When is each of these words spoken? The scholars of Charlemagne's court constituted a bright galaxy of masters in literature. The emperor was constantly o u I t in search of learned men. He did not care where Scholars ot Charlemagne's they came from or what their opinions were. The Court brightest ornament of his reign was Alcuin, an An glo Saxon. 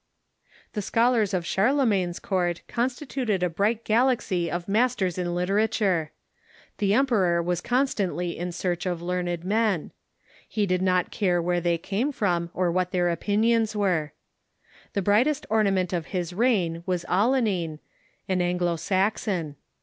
The 0.73 0.81
scholars 0.81 1.31
of 1.31 1.45
Charlemagne's 1.45 2.17
court 2.17 2.63
constituted 2.67 3.43
a 3.43 3.51
bright 3.51 3.83
galaxy 3.85 4.49
of 4.49 4.67
masters 4.67 5.19
in 5.19 5.35
literature. 5.35 6.11
The 6.79 6.95
emperor 6.95 7.39
was 7.39 7.61
constantly 7.61 8.29
o 8.29 8.29
u 8.29 8.37
I 8.37 8.37
t 8.37 8.39
in 8.39 8.51
search 8.51 8.87
of 8.87 9.03
learned 9.03 9.43
men. 9.43 9.91
He 10.47 10.65
did 10.65 10.81
not 10.81 11.11
care 11.11 11.39
where 11.39 11.57
Scholars 11.57 11.59
ot 11.59 11.61
Charlemagne's 11.61 11.83
they 11.83 11.87
came 11.87 12.11
from 12.11 12.49
or 12.55 12.71
what 12.71 12.89
their 12.91 13.09
opinions 13.11 13.75
were. 13.75 14.13
The 14.93 15.01
Court 15.01 15.05
brightest 15.05 15.45
ornament 15.51 15.93
of 15.93 16.07
his 16.07 16.33
reign 16.33 16.81
was 16.87 17.05
Alcuin, 17.05 17.77
an 18.27 18.41
An 18.41 18.57
glo 18.57 18.77
Saxon. 18.77 19.55